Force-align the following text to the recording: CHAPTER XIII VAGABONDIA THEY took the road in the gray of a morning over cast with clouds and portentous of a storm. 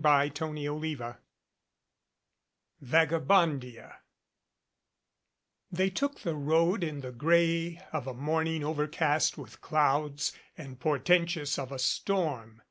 CHAPTER 0.00 0.54
XIII 0.54 0.96
VAGABONDIA 2.80 3.96
THEY 5.72 5.90
took 5.90 6.20
the 6.20 6.36
road 6.36 6.84
in 6.84 7.00
the 7.00 7.10
gray 7.10 7.82
of 7.92 8.06
a 8.06 8.14
morning 8.14 8.62
over 8.62 8.86
cast 8.86 9.36
with 9.36 9.60
clouds 9.60 10.32
and 10.56 10.78
portentous 10.78 11.58
of 11.58 11.72
a 11.72 11.80
storm. 11.80 12.62